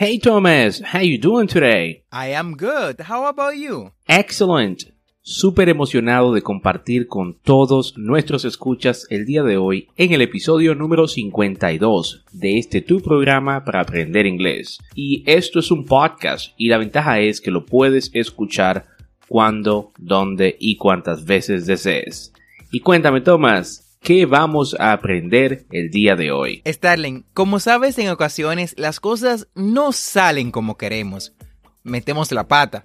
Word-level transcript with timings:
Hey 0.00 0.20
Thomas, 0.20 0.80
how 0.80 1.00
you 1.00 1.18
doing 1.18 1.48
today? 1.48 2.04
I 2.12 2.28
am 2.32 2.54
good. 2.54 3.00
How 3.08 3.26
about 3.26 3.56
you? 3.56 3.90
Excellent. 4.06 4.84
Súper 5.22 5.68
emocionado 5.68 6.32
de 6.32 6.40
compartir 6.40 7.08
con 7.08 7.36
todos 7.42 7.98
nuestros 7.98 8.44
escuchas 8.44 9.08
el 9.10 9.26
día 9.26 9.42
de 9.42 9.56
hoy 9.56 9.88
en 9.96 10.12
el 10.12 10.22
episodio 10.22 10.76
número 10.76 11.08
52 11.08 12.24
de 12.30 12.58
este 12.58 12.80
tu 12.80 13.00
programa 13.00 13.64
para 13.64 13.80
aprender 13.80 14.26
inglés. 14.26 14.78
Y 14.94 15.24
esto 15.26 15.58
es 15.58 15.72
un 15.72 15.84
podcast 15.84 16.54
y 16.56 16.68
la 16.68 16.78
ventaja 16.78 17.18
es 17.18 17.40
que 17.40 17.50
lo 17.50 17.66
puedes 17.66 18.12
escuchar 18.14 18.86
cuando, 19.26 19.90
dónde 19.98 20.56
y 20.60 20.76
cuántas 20.76 21.24
veces 21.24 21.66
desees. 21.66 22.32
Y 22.70 22.78
cuéntame 22.78 23.20
Thomas, 23.20 23.87
¿Qué 24.00 24.24
vamos 24.24 24.74
a 24.78 24.92
aprender 24.92 25.66
el 25.70 25.90
día 25.90 26.16
de 26.16 26.30
hoy? 26.30 26.62
Starling, 26.66 27.24
como 27.34 27.60
sabes, 27.60 27.98
en 27.98 28.08
ocasiones 28.08 28.74
las 28.78 29.00
cosas 29.00 29.48
no 29.54 29.92
salen 29.92 30.50
como 30.50 30.78
queremos. 30.78 31.34
Metemos 31.82 32.32
la 32.32 32.48
pata. 32.48 32.82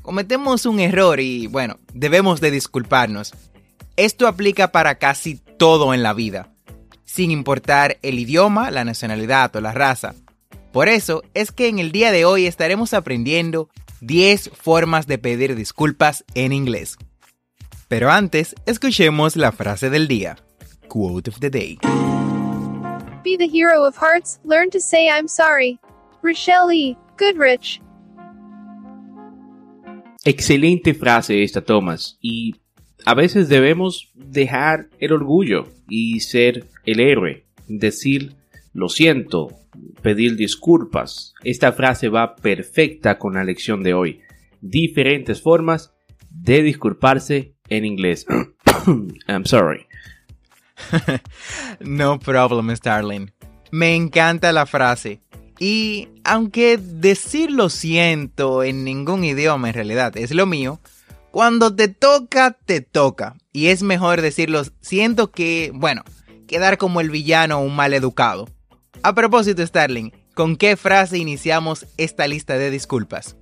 Cometemos 0.00 0.64
un 0.64 0.80
error 0.80 1.20
y, 1.20 1.46
bueno, 1.46 1.78
debemos 1.92 2.40
de 2.40 2.50
disculparnos. 2.50 3.34
Esto 3.96 4.26
aplica 4.26 4.72
para 4.72 4.94
casi 4.94 5.36
todo 5.58 5.92
en 5.92 6.02
la 6.02 6.14
vida, 6.14 6.54
sin 7.04 7.30
importar 7.30 7.98
el 8.00 8.18
idioma, 8.18 8.70
la 8.70 8.84
nacionalidad 8.84 9.54
o 9.54 9.60
la 9.60 9.72
raza. 9.72 10.14
Por 10.72 10.88
eso 10.88 11.22
es 11.34 11.52
que 11.52 11.68
en 11.68 11.80
el 11.80 11.92
día 11.92 12.12
de 12.12 12.24
hoy 12.24 12.46
estaremos 12.46 12.94
aprendiendo 12.94 13.68
10 14.00 14.50
formas 14.54 15.06
de 15.06 15.18
pedir 15.18 15.54
disculpas 15.54 16.24
en 16.34 16.52
inglés. 16.52 16.96
Pero 17.88 18.10
antes, 18.10 18.54
escuchemos 18.64 19.36
la 19.36 19.52
frase 19.52 19.90
del 19.90 20.08
día 20.08 20.38
quote 20.92 21.26
of 21.26 21.40
the 21.40 21.48
day. 21.48 21.78
Be 23.24 23.36
the 23.38 23.48
hero 23.48 23.84
of 23.84 23.96
hearts, 23.96 24.38
learn 24.44 24.68
to 24.70 24.80
say 24.80 25.08
I'm 25.08 25.26
sorry. 25.26 25.78
Rochelle 26.20 26.70
E. 26.70 26.96
Goodrich. 27.16 27.80
Excelente 30.24 30.92
frase 30.94 31.42
esta, 31.42 31.62
Thomas. 31.62 32.18
Y 32.20 32.56
a 33.06 33.14
veces 33.14 33.48
debemos 33.48 34.12
dejar 34.14 34.90
el 35.00 35.12
orgullo 35.12 35.66
y 35.88 36.20
ser 36.20 36.66
el 36.84 37.00
héroe. 37.00 37.46
Decir 37.68 38.34
lo 38.74 38.88
siento, 38.90 39.48
pedir 40.02 40.36
disculpas. 40.36 41.32
Esta 41.42 41.72
frase 41.72 42.10
va 42.10 42.36
perfecta 42.36 43.18
con 43.18 43.34
la 43.34 43.44
lección 43.44 43.82
de 43.82 43.94
hoy. 43.94 44.20
Diferentes 44.60 45.40
formas 45.40 45.94
de 46.28 46.62
disculparse 46.62 47.54
en 47.68 47.86
inglés. 47.86 48.26
I'm 49.26 49.46
sorry. 49.46 49.86
no 51.80 52.18
problem, 52.18 52.74
Starling. 52.74 53.32
Me 53.70 53.94
encanta 53.94 54.52
la 54.52 54.66
frase. 54.66 55.20
Y 55.58 56.08
aunque 56.24 56.76
decir 56.76 57.50
lo 57.50 57.68
siento 57.68 58.62
en 58.62 58.84
ningún 58.84 59.24
idioma 59.24 59.68
en 59.68 59.74
realidad 59.74 60.16
es 60.16 60.32
lo 60.32 60.46
mío, 60.46 60.80
cuando 61.30 61.74
te 61.74 61.88
toca, 61.88 62.58
te 62.64 62.80
toca. 62.80 63.36
Y 63.52 63.68
es 63.68 63.82
mejor 63.82 64.20
decirlo 64.20 64.62
siento 64.80 65.30
que, 65.30 65.70
bueno, 65.74 66.02
quedar 66.46 66.78
como 66.78 67.00
el 67.00 67.10
villano 67.10 67.58
o 67.58 67.62
un 67.62 67.74
mal 67.76 67.94
educado. 67.94 68.48
A 69.02 69.14
propósito, 69.14 69.66
Starling, 69.66 70.12
¿con 70.34 70.56
qué 70.56 70.76
frase 70.76 71.18
iniciamos 71.18 71.86
esta 71.96 72.26
lista 72.26 72.58
de 72.58 72.70
disculpas? 72.70 73.36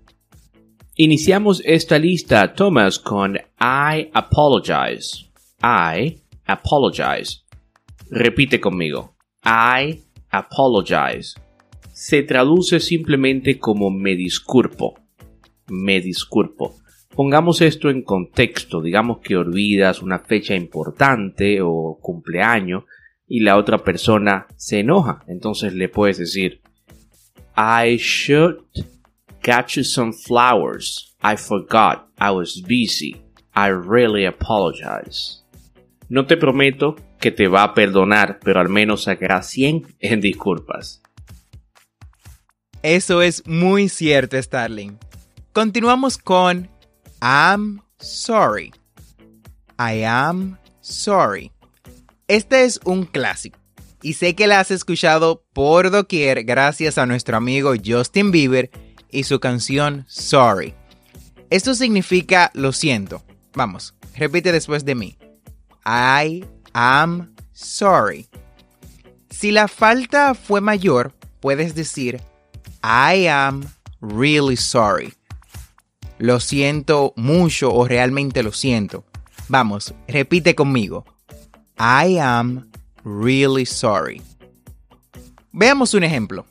Iniciamos 0.94 1.62
esta 1.64 1.98
lista, 1.98 2.54
Thomas, 2.54 2.98
con 2.98 3.36
I 3.60 4.10
apologize. 4.12 5.30
I 5.62 6.20
apologize. 6.50 7.43
Repite 8.11 8.61
conmigo. 8.61 9.15
I 9.44 10.03
apologize. 10.31 11.34
Se 11.93 12.22
traduce 12.22 12.81
simplemente 12.81 13.59
como 13.59 13.91
me 13.91 14.16
disculpo. 14.16 14.94
Me 15.69 16.00
disculpo. 16.00 16.77
Pongamos 17.15 17.61
esto 17.61 17.91
en 17.91 18.03
contexto. 18.03 18.81
Digamos 18.81 19.19
que 19.19 19.37
olvidas 19.37 20.03
una 20.03 20.19
fecha 20.19 20.55
importante 20.55 21.61
o 21.62 21.99
cumpleaños 22.00 22.84
y 23.27 23.41
la 23.41 23.56
otra 23.56 23.78
persona 23.78 24.47
se 24.56 24.81
enoja. 24.81 25.22
Entonces 25.28 25.72
le 25.75 25.88
puedes 25.88 26.19
decir, 26.19 26.61
I 27.56 27.97
should 27.97 28.59
get 29.43 29.69
you 29.77 29.84
some 29.84 30.12
flowers. 30.12 31.17
I 31.22 31.37
forgot. 31.37 32.09
I 32.19 32.31
was 32.31 32.62
busy. 32.62 33.22
I 33.55 33.69
really 33.69 34.25
apologize. 34.27 35.39
No 36.10 36.26
te 36.26 36.37
prometo 36.37 36.97
que 37.21 37.31
te 37.31 37.47
va 37.47 37.62
a 37.62 37.72
perdonar, 37.72 38.41
pero 38.43 38.59
al 38.59 38.69
menos 38.69 39.04
sacará 39.04 39.44
100 39.44 39.94
en 40.00 40.21
disculpas. 40.21 41.03
Eso 42.82 43.22
es 43.22 43.47
muy 43.47 43.88
cierto, 43.88 44.37
Starling. 44.43 44.99
Continuamos 45.53 46.19
con 46.19 46.69
I'm 47.22 47.81
sorry. 48.00 48.72
I 49.78 50.03
am 50.03 50.59
sorry. 50.81 51.53
Este 52.26 52.65
es 52.65 52.81
un 52.84 53.04
clásico 53.04 53.60
y 54.03 54.15
sé 54.15 54.34
que 54.34 54.49
la 54.49 54.59
has 54.59 54.72
escuchado 54.72 55.44
por 55.53 55.93
doquier 55.93 56.43
gracias 56.43 56.99
a 56.99 57.06
nuestro 57.06 57.37
amigo 57.37 57.75
Justin 57.84 58.32
Bieber 58.32 58.70
y 59.12 59.25
su 59.25 59.38
canción 59.38 60.06
Sorry. 60.09 60.75
Esto 61.50 61.75
significa 61.75 62.50
lo 62.54 62.72
siento. 62.72 63.22
Vamos, 63.54 63.94
repite 64.16 64.50
después 64.50 64.84
de 64.84 64.97
mí. 64.97 65.16
I 65.84 66.44
am 66.72 67.34
sorry. 67.52 68.28
Si 69.30 69.50
la 69.50 69.68
falta 69.68 70.34
fue 70.34 70.60
mayor, 70.60 71.14
puedes 71.40 71.75
decir 71.75 72.20
I 72.82 73.26
am 73.26 73.62
really 74.00 74.56
sorry. 74.56 75.14
Lo 76.19 76.40
siento 76.40 77.14
mucho 77.16 77.72
o 77.72 77.87
realmente 77.87 78.43
lo 78.43 78.52
siento. 78.52 79.05
Vamos, 79.49 79.94
repite 80.06 80.55
conmigo. 80.55 81.05
I 81.78 82.19
am 82.19 82.70
really 83.05 83.64
sorry. 83.64 84.20
Veamos 85.52 85.94
un 85.94 86.05
ejemplo. 86.05 86.44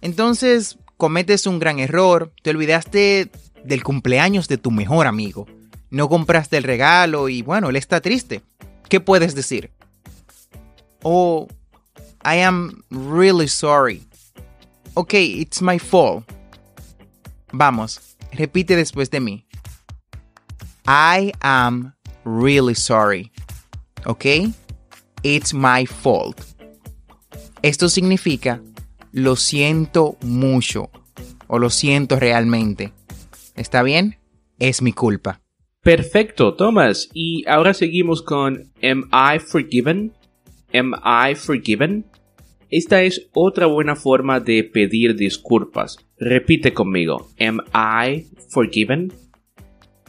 Entonces, 0.00 0.78
cometes 0.96 1.46
un 1.46 1.58
gran 1.58 1.80
error, 1.80 2.32
te 2.42 2.50
olvidaste 2.50 3.30
del 3.64 3.82
cumpleaños 3.82 4.48
de 4.48 4.58
tu 4.58 4.70
mejor 4.70 5.06
amigo 5.06 5.46
no 5.94 6.08
compraste 6.08 6.56
el 6.56 6.64
regalo 6.64 7.28
y 7.28 7.42
bueno, 7.42 7.68
él 7.70 7.76
está 7.76 8.00
triste. 8.00 8.42
¿Qué 8.88 8.98
puedes 8.98 9.36
decir? 9.36 9.70
Oh, 11.04 11.46
I 12.24 12.40
am 12.40 12.82
really 12.90 13.46
sorry. 13.46 14.02
Ok, 14.94 15.14
it's 15.14 15.62
my 15.62 15.78
fault. 15.78 16.28
Vamos, 17.52 18.16
repite 18.32 18.74
después 18.74 19.08
de 19.08 19.20
mí. 19.20 19.46
I 20.84 21.32
am 21.40 21.94
really 22.24 22.74
sorry. 22.74 23.30
Ok, 24.04 24.24
it's 25.22 25.54
my 25.54 25.86
fault. 25.86 26.40
Esto 27.62 27.88
significa 27.88 28.60
lo 29.12 29.36
siento 29.36 30.16
mucho 30.22 30.90
o 31.46 31.60
lo 31.60 31.70
siento 31.70 32.18
realmente. 32.18 32.92
¿Está 33.54 33.84
bien? 33.84 34.18
Es 34.58 34.82
mi 34.82 34.92
culpa. 34.92 35.43
Perfecto, 35.84 36.54
Thomas. 36.54 37.10
Y 37.12 37.44
ahora 37.46 37.74
seguimos 37.74 38.22
con 38.22 38.72
Am 38.82 39.04
I 39.12 39.38
forgiven? 39.38 40.14
Am 40.72 40.94
I 40.94 41.34
forgiven? 41.34 42.06
Esta 42.70 43.02
es 43.02 43.28
otra 43.34 43.66
buena 43.66 43.94
forma 43.94 44.40
de 44.40 44.64
pedir 44.64 45.14
disculpas. 45.14 45.98
Repite 46.18 46.72
conmigo. 46.72 47.28
Am 47.38 47.60
I 47.74 48.28
forgiven? 48.48 49.12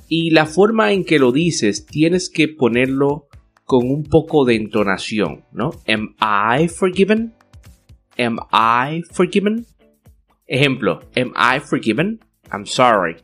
Y 0.08 0.30
la 0.30 0.46
forma 0.46 0.94
en 0.94 1.04
que 1.04 1.20
lo 1.20 1.34
dices 1.34 1.86
tienes 1.86 2.30
que 2.30 2.48
ponerlo 2.48 3.28
con 3.66 3.90
un 3.90 4.04
poco 4.04 4.46
de 4.46 4.56
entonación, 4.56 5.44
¿no? 5.52 5.72
Am 5.90 6.16
I 6.22 6.70
forgiven? 6.70 7.34
Am 8.18 8.38
I 8.54 9.02
forgiven? 9.12 9.66
Ejemplo, 10.48 11.02
Am 11.18 11.34
I 11.36 11.60
forgiven? 11.60 12.22
I'm 12.50 12.66
sorry. 12.66 13.18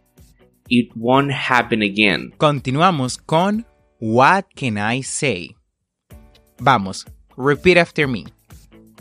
It 0.74 0.90
won't 0.96 1.34
happen 1.34 1.82
again. 1.82 2.34
Continuamos 2.38 3.18
con 3.18 3.66
What 4.00 4.46
can 4.56 4.78
I 4.78 5.04
say? 5.04 5.54
Vamos, 6.60 7.06
repeat 7.36 7.78
after 7.78 8.08
me. 8.08 8.24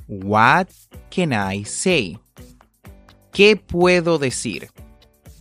What 0.09 0.67
can 1.11 1.33
I 1.33 1.65
say? 1.65 2.19
¿Qué 3.33 3.55
puedo 3.55 4.19
decir? 4.19 4.69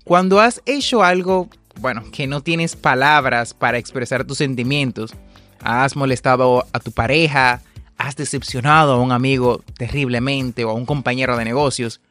Cuando 0.04 0.40
has 0.40 0.62
hecho 0.68 1.02
algo, 1.02 1.50
bueno, 1.82 2.04
que 2.12 2.28
no 2.28 2.42
tienes 2.42 2.76
palabras 2.76 3.56
para 3.56 3.80
expresar 3.80 4.24
tus 4.24 4.38
sentimientos, 4.38 5.16
has 5.64 5.96
molestado 5.96 6.64
a 6.72 6.80
tu 6.80 6.92
pareja, 6.92 7.64
has 7.98 8.16
decepcionado 8.16 8.94
a 8.94 9.02
un 9.02 9.12
amigo 9.12 9.64
terriblemente 9.80 10.64
o 10.64 10.70
a 10.70 10.74
un 10.74 10.86
compañero 10.86 11.36
de 11.38 11.46
negocios, 11.46 12.02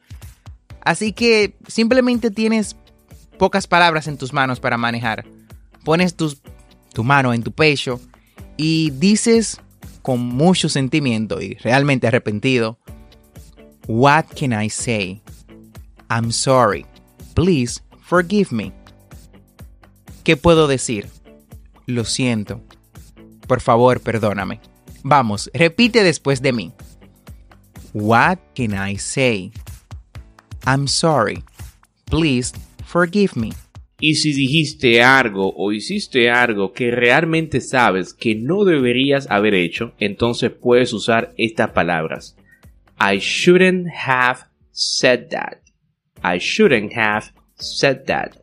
así 0.81 1.13
que 1.13 1.55
simplemente 1.67 2.31
tienes 2.31 2.73
pocas 3.39 3.65
palabras 3.65 4.07
en 4.07 4.19
tus 4.19 4.33
manos 4.33 4.59
para 4.59 4.77
manejar. 4.77 5.25
Pones 5.83 6.15
tu 6.15 7.03
mano 7.03 7.33
en 7.33 7.41
tu 7.41 7.51
pecho 7.51 7.99
y 8.57 8.91
dices 8.91 9.59
con 10.03 10.19
mucho 10.19 10.69
sentimiento 10.69 11.41
y 11.41 11.55
realmente 11.55 12.05
arrepentido, 12.05 12.77
What 13.87 14.25
can 14.39 14.53
I 14.53 14.69
say? 14.69 15.23
I'm 16.11 16.31
sorry. 16.31 16.85
Please 17.33 17.81
forgive 18.01 18.51
me. 18.51 18.71
¿Qué 20.23 20.37
puedo 20.37 20.67
decir? 20.67 21.09
Lo 21.87 22.05
siento. 22.05 22.61
Por 23.47 23.61
favor, 23.61 23.99
perdóname. 23.99 24.59
Vamos, 25.01 25.49
repite 25.55 26.03
después 26.03 26.41
de 26.41 26.53
mí. 26.53 26.73
What 27.93 28.37
can 28.55 28.73
I 28.73 28.97
say? 28.97 29.51
I'm 30.67 30.87
sorry. 30.87 31.43
Please 32.05 32.53
forgive 32.89 33.35
me. 33.35 33.51
Y 34.01 34.15
si 34.15 34.33
dijiste 34.33 35.03
algo 35.03 35.53
o 35.55 35.71
hiciste 35.71 36.29
algo 36.29 36.71
que 36.71 36.89
realmente 36.89 37.59
sabes 37.59 38.13
que 38.13 38.33
no 38.33 38.63
deberías 38.63 39.29
haber 39.29 39.53
hecho, 39.53 39.93
entonces 39.99 40.51
puedes 40.51 40.93
usar 40.93 41.33
estas 41.37 41.71
palabras. 41.71 42.35
I 42.99 43.19
shouldn't 43.19 43.87
have 43.93 44.45
said 44.71 45.29
that. 45.31 45.59
I 46.23 46.39
shouldn't 46.39 46.93
have 46.93 47.31
said 47.55 48.05
that. 48.05 48.37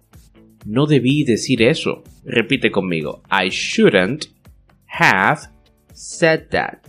No 0.66 0.86
debí 0.86 1.24
decir 1.24 1.62
eso. 1.62 2.02
Repite 2.24 2.70
conmigo. 2.70 3.22
I 3.30 3.50
shouldn't 3.50 4.26
have 4.86 5.48
said 5.94 6.48
that. 6.50 6.80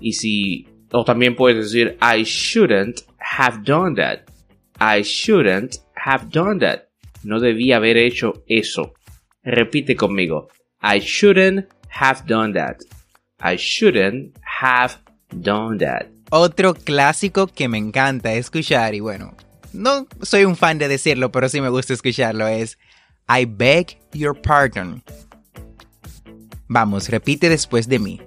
Y 0.00 0.12
si, 0.12 0.66
o 0.92 1.04
también 1.04 1.36
puedes 1.36 1.72
decir, 1.72 1.96
I 2.00 2.24
shouldn't 2.24 3.04
have 3.18 3.62
done 3.64 3.94
that. 3.96 4.24
I 4.80 5.02
shouldn't 5.02 5.76
have 5.94 6.30
done 6.30 6.58
that. 6.60 6.87
No 7.22 7.40
debía 7.40 7.76
haber 7.76 7.96
hecho 7.96 8.44
eso. 8.46 8.94
Repite 9.42 9.96
conmigo. 9.96 10.48
I 10.82 11.00
shouldn't 11.00 11.66
have 11.88 12.22
done 12.26 12.52
that. 12.54 12.78
I 13.40 13.56
shouldn't 13.56 14.36
have 14.42 14.96
done 15.30 15.78
that. 15.78 16.06
Otro 16.30 16.74
clásico 16.74 17.46
que 17.46 17.68
me 17.68 17.78
encanta 17.78 18.34
escuchar 18.34 18.94
y 18.94 19.00
bueno, 19.00 19.34
no 19.72 20.06
soy 20.22 20.44
un 20.44 20.56
fan 20.56 20.78
de 20.78 20.88
decirlo, 20.88 21.32
pero 21.32 21.48
sí 21.48 21.60
me 21.60 21.70
gusta 21.70 21.94
escucharlo 21.94 22.46
es 22.46 22.78
I 23.28 23.46
beg 23.46 23.98
your 24.12 24.38
pardon. 24.40 25.02
Vamos, 26.66 27.08
repite 27.08 27.48
después 27.48 27.88
de 27.88 27.98
mí. 27.98 28.20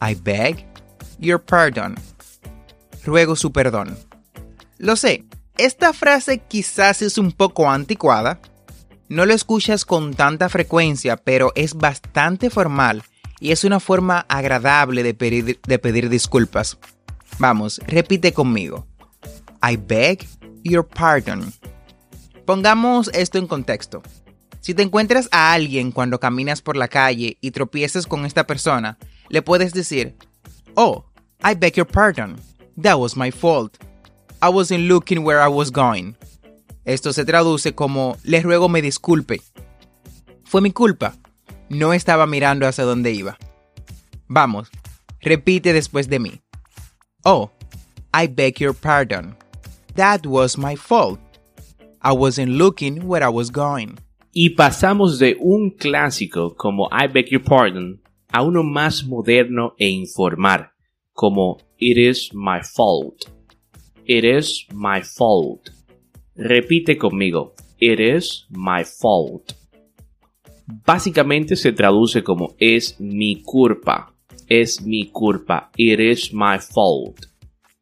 I 0.00 0.14
beg 0.14 0.66
your 1.18 1.40
pardon. 1.40 1.94
Ruego 3.04 3.36
su 3.36 3.52
perdón. 3.52 3.96
Lo 4.78 4.96
sé, 4.96 5.24
esta 5.64 5.92
frase 5.92 6.38
quizás 6.38 7.02
es 7.02 7.18
un 7.18 7.32
poco 7.32 7.70
anticuada. 7.70 8.40
No 9.08 9.26
lo 9.26 9.34
escuchas 9.34 9.84
con 9.84 10.14
tanta 10.14 10.48
frecuencia, 10.48 11.16
pero 11.16 11.52
es 11.54 11.74
bastante 11.74 12.48
formal 12.48 13.02
y 13.40 13.52
es 13.52 13.64
una 13.64 13.78
forma 13.78 14.24
agradable 14.28 15.02
de 15.02 15.12
pedir, 15.12 15.60
de 15.60 15.78
pedir 15.78 16.08
disculpas. 16.08 16.78
Vamos, 17.38 17.80
repite 17.86 18.32
conmigo. 18.32 18.86
I 19.62 19.76
beg 19.76 20.26
your 20.62 20.86
pardon. 20.86 21.52
Pongamos 22.46 23.10
esto 23.12 23.36
en 23.36 23.46
contexto. 23.46 24.02
Si 24.60 24.72
te 24.72 24.82
encuentras 24.82 25.28
a 25.30 25.52
alguien 25.52 25.92
cuando 25.92 26.20
caminas 26.20 26.62
por 26.62 26.76
la 26.76 26.88
calle 26.88 27.36
y 27.40 27.50
tropiezas 27.50 28.06
con 28.06 28.24
esta 28.24 28.46
persona, 28.46 28.98
le 29.28 29.42
puedes 29.42 29.72
decir, 29.74 30.16
Oh, 30.74 31.04
I 31.42 31.54
beg 31.54 31.74
your 31.74 31.86
pardon. 31.86 32.36
That 32.80 32.98
was 32.98 33.16
my 33.16 33.30
fault. 33.30 33.76
I 34.42 34.48
wasn't 34.48 34.88
looking 34.88 35.22
where 35.22 35.40
I 35.40 35.48
was 35.48 35.70
going. 35.70 36.16
Esto 36.86 37.12
se 37.12 37.26
traduce 37.26 37.74
como 37.74 38.16
les 38.24 38.42
ruego 38.42 38.70
me 38.70 38.80
disculpe. 38.80 39.42
Fue 40.44 40.62
mi 40.62 40.70
culpa. 40.70 41.14
No 41.68 41.92
estaba 41.92 42.26
mirando 42.26 42.66
hacia 42.66 42.84
dónde 42.84 43.12
iba. 43.12 43.36
Vamos, 44.28 44.70
repite 45.20 45.74
después 45.74 46.08
de 46.08 46.18
mí. 46.18 46.40
Oh, 47.24 47.50
I 48.14 48.28
beg 48.28 48.58
your 48.58 48.74
pardon. 48.74 49.36
That 49.94 50.24
was 50.24 50.56
my 50.56 50.74
fault. 50.74 51.20
I 52.02 52.12
wasn't 52.12 52.52
looking 52.52 53.06
where 53.06 53.22
I 53.22 53.28
was 53.28 53.50
going. 53.50 53.98
Y 54.32 54.50
pasamos 54.56 55.18
de 55.18 55.36
un 55.38 55.70
clásico 55.70 56.54
como 56.56 56.88
I 56.90 57.08
beg 57.08 57.26
your 57.30 57.42
pardon 57.42 58.00
a 58.32 58.42
uno 58.42 58.62
más 58.62 59.04
moderno 59.04 59.74
e 59.78 59.88
informal 59.88 60.70
como 61.12 61.58
It 61.78 61.98
is 61.98 62.30
my 62.32 62.62
fault. 62.62 63.26
It 64.12 64.24
is 64.24 64.66
my 64.74 65.02
fault. 65.02 65.70
Repite 66.34 66.98
conmigo. 66.98 67.54
It 67.78 68.00
is 68.00 68.44
my 68.50 68.82
fault. 68.84 69.52
Básicamente 70.84 71.54
se 71.54 71.70
traduce 71.70 72.24
como 72.24 72.56
es 72.58 72.98
mi 72.98 73.40
culpa. 73.44 74.12
Es 74.48 74.82
mi 74.82 75.12
culpa. 75.12 75.70
It 75.76 76.00
is 76.00 76.34
my 76.34 76.58
fault. 76.58 77.26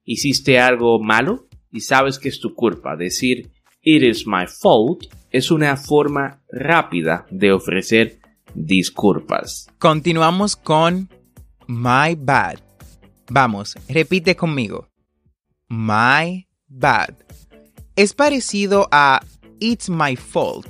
Hiciste 0.05 0.59
algo 0.59 1.00
malo 1.00 1.47
y 1.73 1.81
sabes 1.81 2.19
que 2.19 2.29
es 2.29 2.38
tu 2.41 2.55
culpa. 2.55 2.95
Decir 2.95 3.50
it 3.81 4.03
is 4.03 4.26
my 4.26 4.47
fault 4.47 5.07
es 5.31 5.50
una 5.50 5.79
forma 5.79 6.43
rápida 6.53 7.25
de 7.31 7.53
ofrecer 7.53 8.19
disculpas. 8.53 9.67
Continuamos 9.79 10.57
con 10.57 11.09
my 11.67 12.14
bad. 12.19 12.59
Vamos, 13.31 13.76
repite 13.88 14.37
conmigo 14.37 14.88
my 15.69 16.47
bad. 16.69 17.15
Es 17.97 18.15
parecido 18.15 18.89
a 18.91 19.21
it's 19.61 19.89
my 19.89 20.17
fault. 20.17 20.67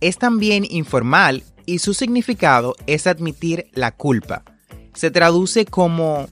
Es 0.00 0.18
también 0.18 0.64
informal 0.68 1.42
y 1.66 1.80
su 1.80 1.94
significado 1.94 2.76
es 2.86 3.06
admitir 3.06 3.66
la 3.72 3.92
culpa. 3.92 4.44
Se 4.94 5.10
traduce 5.10 5.64
como 5.64 6.28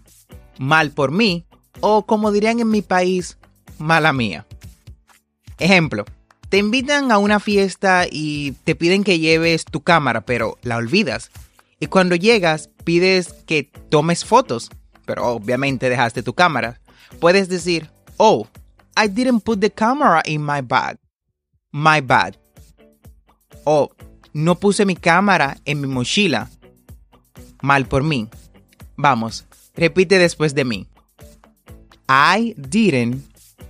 mal 0.59 0.91
por 0.91 1.11
mí 1.11 1.47
o 1.81 2.07
como 2.07 2.33
dirían 2.33 2.61
en 2.61 2.71
mi 2.71 2.83
país, 2.83 3.39
mala 3.79 4.13
mía. 4.13 4.47
Ejemplo, 5.59 6.05
te 6.49 6.59
invitan 6.59 7.11
a 7.11 7.19
una 7.19 7.41
fiesta 7.41 8.07
y 8.11 8.53
te 8.65 8.75
piden 8.75 9.05
que 9.05 9.19
lleves 9.19 9.65
tu 9.65 9.83
cámara, 9.83 10.23
pero 10.23 10.59
la 10.63 10.77
olvidas. 10.77 11.31
Y 11.81 11.89
cuando 11.89 12.15
llegas 12.15 12.71
pides 12.85 13.33
que 13.47 13.65
tomes 13.91 14.25
fotos, 14.25 14.71
pero 15.05 15.27
obviamente 15.27 15.91
dejaste 15.91 16.23
tu 16.23 16.35
cámara. 16.35 16.81
Puedes 17.21 17.49
decir, 17.49 17.89
oh, 18.19 18.47
I 18.97 19.09
didn't 19.09 19.41
put 19.41 19.61
the 19.61 19.71
camera 19.71 20.23
in 20.25 20.43
my 20.43 20.61
bag. 20.61 20.99
My 21.73 22.01
bad. 22.01 22.37
O 23.65 23.91
no 24.33 24.55
puse 24.55 24.85
mi 24.85 24.97
cámara 24.97 25.57
en 25.65 25.81
mi 25.81 25.89
mochila. 25.89 26.49
Mal 27.63 27.87
por 27.87 28.03
mí. 28.03 28.29
Vamos, 28.97 29.47
repite 29.75 30.19
después 30.19 30.55
de 30.55 30.65
mí. 30.65 30.87
I 32.09 32.55
didn't 32.57 33.25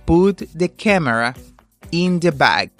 put 0.05 0.47
the 0.53 0.69
camera 0.69 1.35
in 1.91 2.19
the 2.19 2.31
bag. 2.31 2.71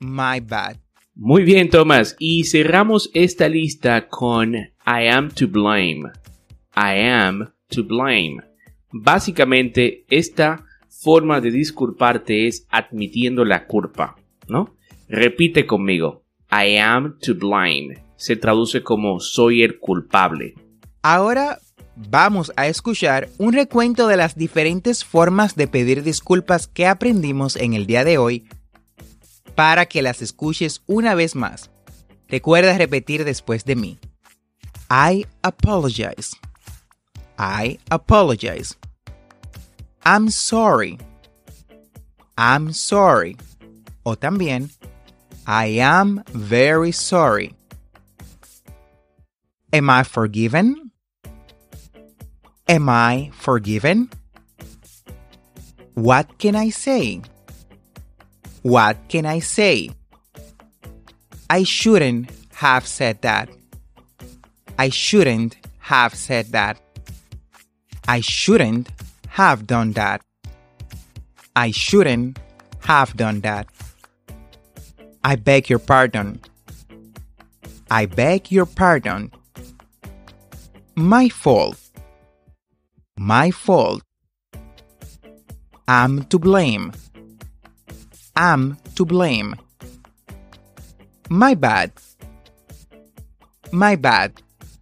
My 0.00 0.40
bad. 0.40 0.78
Muy 1.14 1.44
bien, 1.44 1.68
Thomas. 1.68 2.16
Y 2.18 2.44
cerramos 2.44 3.10
esta 3.14 3.48
lista 3.48 4.08
con 4.08 4.54
I 4.54 5.08
am 5.08 5.30
to 5.30 5.46
blame. 5.46 6.10
I 6.74 6.98
am 7.08 7.52
to 7.70 7.84
blame. 7.84 8.42
Básicamente, 8.96 10.04
esta 10.08 10.66
forma 10.88 11.40
de 11.40 11.50
disculparte 11.50 12.46
es 12.46 12.64
admitiendo 12.70 13.44
la 13.44 13.66
culpa, 13.66 14.14
¿no? 14.46 14.76
Repite 15.08 15.66
conmigo. 15.66 16.22
I 16.48 16.76
am 16.76 17.18
to 17.18 17.34
blame. 17.34 18.04
Se 18.14 18.36
traduce 18.36 18.84
como 18.84 19.18
soy 19.18 19.64
el 19.64 19.80
culpable. 19.80 20.54
Ahora 21.02 21.58
vamos 21.96 22.52
a 22.54 22.68
escuchar 22.68 23.28
un 23.36 23.52
recuento 23.52 24.06
de 24.06 24.16
las 24.16 24.36
diferentes 24.36 25.04
formas 25.04 25.56
de 25.56 25.66
pedir 25.66 26.04
disculpas 26.04 26.68
que 26.68 26.86
aprendimos 26.86 27.56
en 27.56 27.74
el 27.74 27.86
día 27.86 28.04
de 28.04 28.18
hoy 28.18 28.46
para 29.56 29.86
que 29.86 30.02
las 30.02 30.22
escuches 30.22 30.84
una 30.86 31.16
vez 31.16 31.34
más. 31.34 31.72
Recuerda 32.28 32.78
repetir 32.78 33.24
después 33.24 33.64
de 33.64 33.74
mí. 33.74 33.98
I 34.88 35.26
apologize. 35.42 36.36
I 37.38 37.78
apologize. 37.90 38.76
I'm 40.04 40.30
sorry. 40.30 40.98
I'm 42.36 42.72
sorry. 42.72 43.36
O 44.04 44.14
también, 44.14 44.70
I 45.46 45.80
am 45.80 46.22
very 46.28 46.92
sorry. 46.92 47.54
Am 49.72 49.90
I 49.90 50.04
forgiven? 50.04 50.90
Am 52.68 52.88
I 52.88 53.30
forgiven? 53.34 54.10
What 55.94 56.38
can 56.38 56.54
I 56.56 56.70
say? 56.70 57.22
What 58.62 59.08
can 59.08 59.26
I 59.26 59.40
say? 59.40 59.90
I 61.50 61.62
shouldn't 61.64 62.30
have 62.54 62.86
said 62.86 63.22
that. 63.22 63.48
I 64.78 64.88
shouldn't 64.88 65.56
have 65.78 66.14
said 66.14 66.52
that. 66.52 66.80
I 68.06 68.20
shouldn't 68.20 68.90
have 69.28 69.66
done 69.66 69.92
that. 69.92 70.20
I 71.56 71.70
shouldn't 71.70 72.38
have 72.80 73.16
done 73.16 73.40
that. 73.40 73.66
I 75.24 75.36
beg 75.36 75.70
your 75.70 75.78
pardon. 75.78 76.40
I 77.90 78.06
beg 78.06 78.50
your 78.50 78.66
pardon. 78.66 79.32
My 80.94 81.28
fault. 81.28 81.78
My 83.16 83.50
fault. 83.50 84.02
I'm 85.88 86.24
to 86.24 86.38
blame. 86.38 86.92
I'm 88.36 88.76
to 88.96 89.04
blame. 89.04 89.56
My 91.30 91.54
bad. 91.54 91.92
My 93.72 93.96
bad. 93.96 94.32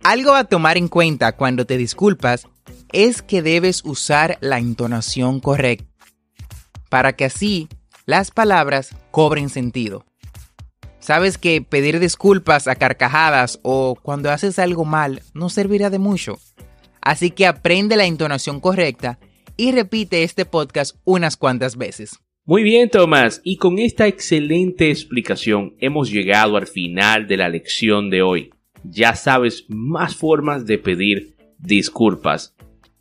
Algo 0.03 0.35
a 0.35 0.45
tomar 0.45 0.77
en 0.77 0.89
cuenta 0.89 1.33
cuando 1.33 1.65
te 1.65 1.77
disculpas 1.77 2.47
es 2.93 3.23
que 3.23 3.43
debes 3.43 3.85
usar 3.85 4.39
la 4.41 4.59
entonación 4.59 5.41
correcta 5.41 5.87
para 6.89 7.15
que 7.15 7.25
así 7.25 7.69
las 8.05 8.31
palabras 8.31 8.95
cobren 9.11 9.49
sentido. 9.49 10.05
Sabes 10.99 11.39
que 11.39 11.63
pedir 11.63 11.99
disculpas 11.99 12.69
a 12.69 12.77
carcajadas 12.77 13.59
o 13.63 13.97
cuando 14.01 14.31
haces 14.31 14.59
algo 14.59 14.85
mal 14.85 15.23
no 15.35 15.49
servirá 15.49 15.91
de 15.91 15.99
mucho. 15.99 16.39
Así 17.01 17.31
que 17.31 17.47
aprende 17.47 17.97
la 17.97 18.05
entonación 18.05 18.61
correcta 18.61 19.19
y 19.57 19.73
repite 19.73 20.23
este 20.23 20.45
podcast 20.45 20.97
unas 21.05 21.37
cuantas 21.37 21.77
veces. 21.77 22.21
Muy 22.45 22.63
bien, 22.63 22.91
Tomás, 22.91 23.41
y 23.45 23.57
con 23.57 23.79
esta 23.79 24.07
excelente 24.07 24.91
explicación 24.91 25.75
hemos 25.79 26.11
llegado 26.11 26.57
al 26.57 26.67
final 26.67 27.27
de 27.27 27.37
la 27.37 27.49
lección 27.49 28.11
de 28.11 28.23
hoy. 28.23 28.51
Ya 28.85 29.15
sabes 29.15 29.65
más 29.69 30.17
formas 30.17 30.67
de 30.67 30.79
pedir 30.79 31.37
disculpas. 31.59 32.55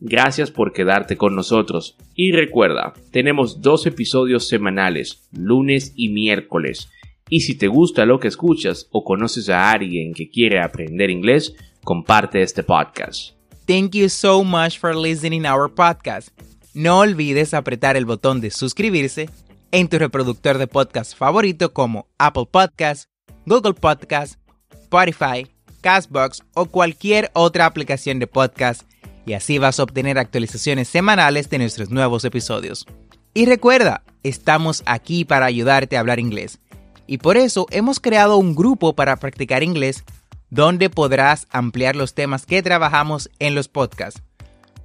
Gracias 0.04 0.50
por 0.50 0.74
quedarte 0.74 1.16
con 1.16 1.36
nosotros. 1.36 1.96
Y 2.16 2.32
recuerda, 2.32 2.94
tenemos 3.12 3.62
dos 3.62 3.86
episodios 3.86 4.48
semanales, 4.48 5.30
lunes 5.32 5.94
y 5.96 6.10
miércoles. 6.10 6.90
Y 7.30 7.42
si 7.42 7.56
te 7.56 7.68
gusta 7.68 8.08
lo 8.08 8.20
que 8.20 8.28
escuchas 8.28 8.88
o 8.92 9.04
conoces 9.04 9.48
a 9.50 9.70
alguien 9.70 10.16
que 10.16 10.28
quiere 10.28 10.60
aprender 10.60 11.12
inglés, 11.12 11.54
comparte 11.84 12.42
este 12.42 12.64
podcast. 12.64 13.36
Thank 13.68 13.92
you 13.92 14.10
so 14.10 14.44
much 14.44 14.80
for 14.80 14.96
listening 14.96 15.46
our 15.46 15.72
podcast. 15.72 16.30
No 16.74 17.00
olvides 17.00 17.54
apretar 17.54 17.96
el 17.96 18.06
botón 18.06 18.42
de 18.42 18.50
suscribirse 18.50 19.30
en 19.72 19.88
tu 19.88 20.00
reproductor 20.00 20.58
de 20.58 20.66
podcast 20.66 21.16
favorito 21.16 21.74
como 21.74 22.08
Apple 22.18 22.48
Podcasts, 22.50 23.08
Google 23.46 23.76
Podcasts, 23.76 24.40
Spotify, 24.82 25.48
Castbox 25.82 26.42
o 26.56 26.66
cualquier 26.66 27.30
otra 27.34 27.68
aplicación 27.68 28.18
de 28.18 28.26
podcast 28.26 28.82
y 29.26 29.34
así 29.34 29.58
vas 29.58 29.80
a 29.80 29.84
obtener 29.84 30.18
actualizaciones 30.18 30.88
semanales 30.88 31.50
de 31.50 31.60
nuestros 31.60 31.90
nuevos 31.90 32.26
episodios. 32.26 32.86
Y 33.34 33.46
recuerda, 33.46 34.04
estamos 34.24 34.84
aquí 34.86 35.26
para 35.26 35.46
ayudarte 35.46 35.98
a 35.98 36.02
hablar 36.02 36.20
inglés. 36.20 36.60
Y 37.08 37.18
por 37.18 37.38
eso 37.38 37.68
hemos 37.72 38.00
creado 38.00 38.38
un 38.38 38.56
grupo 38.56 38.96
para 38.96 39.16
practicar 39.18 39.64
inglés 39.64 40.04
donde 40.50 40.90
podrás 40.90 41.48
ampliar 41.50 41.96
los 41.96 42.14
temas 42.14 42.46
que 42.46 42.62
trabajamos 42.62 43.30
en 43.40 43.56
los 43.56 43.68
podcasts. 43.68 44.22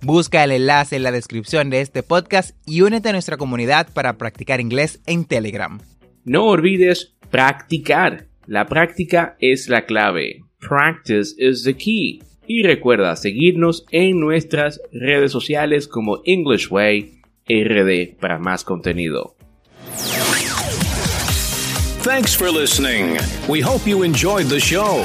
Busca 0.01 0.45
el 0.45 0.53
enlace 0.53 0.97
en 0.97 1.03
la 1.03 1.11
descripción 1.11 1.71
de 1.71 1.81
este 1.81 2.03
podcast 2.03 2.57
y 2.67 2.83
únete 2.83 3.09
a 3.09 3.13
nuestra 3.13 3.37
comunidad 3.37 3.89
para 3.93 4.17
practicar 4.19 4.61
inglés 4.61 5.01
en 5.07 5.25
Telegram. 5.25 5.81
No 6.25 6.45
olvides 6.47 7.15
practicar. 7.31 8.29
La 8.47 8.67
práctica 8.67 9.37
es 9.41 9.69
la 9.69 9.85
clave. 9.87 10.45
Practice 10.61 11.35
is 11.39 11.65
the 11.65 11.75
key. 11.75 12.23
Y 12.47 12.63
recuerda 12.63 13.17
seguirnos 13.17 13.85
en 13.91 14.21
nuestras 14.21 14.81
redes 14.93 15.33
sociales 15.33 15.89
como 15.89 16.21
English 16.25 16.69
Way 16.71 17.21
RD 17.49 18.19
para 18.21 18.39
más 18.39 18.65
contenido. 18.65 19.35
We 23.49 23.63
hope 23.63 23.87
you 23.87 24.05
enjoyed 24.05 24.47
the 24.47 24.61
show. 24.61 25.05